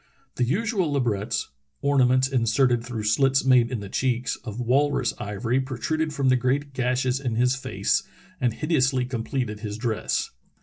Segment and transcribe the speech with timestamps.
[0.37, 1.49] The usual labrets
[1.83, 6.73] (ornaments inserted through slits made in the cheeks) of walrus ivory protruded from the great
[6.73, 8.01] gashes in his face
[8.39, 10.31] and hideously completed his dress.